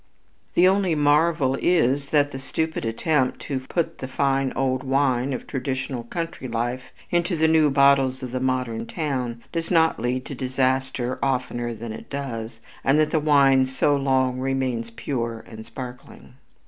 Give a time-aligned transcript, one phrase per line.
[0.55, 5.45] The only marvel is that the stupid attempt to put the fine old wine of
[5.45, 10.33] traditional country life into the new bottles of the modern town does not lead to
[10.33, 16.33] disaster oftener than it does, and that the wine so long remains pure and sparkling.